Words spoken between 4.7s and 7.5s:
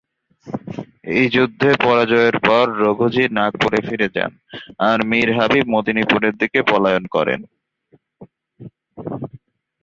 আর মীর হাবিব মেদিনীপুরের দিকে পলায়ন করেন।